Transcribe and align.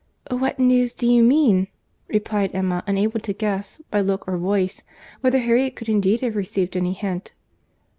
"What 0.31 0.57
news 0.57 0.95
do 0.95 1.05
you 1.05 1.21
mean?" 1.21 1.67
replied 2.07 2.55
Emma, 2.55 2.83
unable 2.87 3.19
to 3.19 3.33
guess, 3.33 3.79
by 3.91 4.01
look 4.01 4.27
or 4.27 4.35
voice, 4.35 4.81
whether 5.19 5.37
Harriet 5.37 5.75
could 5.75 5.89
indeed 5.89 6.21
have 6.21 6.35
received 6.35 6.75
any 6.75 6.93
hint. 6.93 7.33